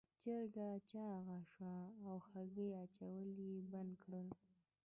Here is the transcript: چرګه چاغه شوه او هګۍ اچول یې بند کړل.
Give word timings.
چرګه 0.21 0.67
چاغه 0.89 1.39
شوه 1.51 1.79
او 2.05 2.13
هګۍ 2.27 2.69
اچول 2.83 3.27
یې 3.45 3.55
بند 3.71 3.93
کړل. 4.03 4.27